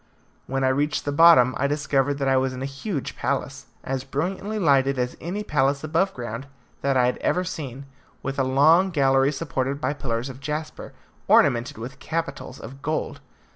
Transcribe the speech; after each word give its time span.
When 0.47 0.63
I 0.63 0.69
reached 0.69 1.05
the 1.05 1.11
bottom 1.11 1.53
I 1.59 1.67
discovered 1.67 2.15
that 2.15 2.27
I 2.27 2.35
was 2.35 2.53
in 2.55 2.63
a 2.63 2.77
huge 2.81 3.15
palace, 3.15 3.67
as 3.83 4.03
brilliantly 4.03 4.57
lighted 4.57 4.97
as 4.97 5.15
any 5.21 5.43
palace 5.43 5.83
above 5.83 6.11
ground 6.15 6.47
that 6.81 6.97
I 6.97 7.05
had 7.05 7.17
ever 7.17 7.43
seen, 7.43 7.85
with 8.23 8.39
a 8.39 8.43
long 8.43 8.89
gallery 8.89 9.31
supported 9.31 9.79
by 9.79 9.93
pillars 9.93 10.27
of 10.27 10.39
jasper, 10.39 10.93
ornamented 11.27 11.77
with 11.77 11.99
capitals 11.99 12.59
of 12.59 12.81
gold. 12.81 13.21